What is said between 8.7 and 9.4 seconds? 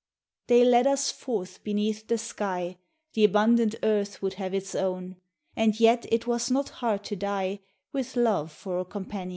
a companion.